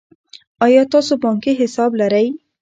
آیا 0.65 0.83
تاسو 0.93 1.13
بانکي 1.23 1.53
حساب 1.61 1.91
لرئ. 1.99 2.27